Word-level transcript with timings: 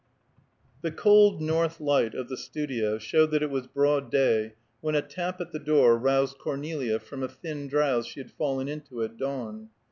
The 0.81 0.89
cold 0.91 1.43
north 1.43 1.79
light 1.79 2.15
of 2.15 2.27
the 2.27 2.35
studio 2.35 2.97
showed 2.97 3.29
that 3.29 3.43
it 3.43 3.51
was 3.51 3.67
broad 3.67 4.09
day 4.09 4.55
when 4.79 4.95
a 4.95 5.01
tap 5.03 5.39
at 5.39 5.51
the 5.51 5.59
door 5.59 5.95
roused 5.95 6.39
Cornelia 6.39 6.97
from 6.99 7.21
a 7.21 7.27
thin 7.27 7.67
drowse 7.67 8.07
she 8.07 8.19
had 8.19 8.31
fallen 8.31 8.67
into 8.67 9.03
at 9.03 9.17
dawn. 9.17 9.69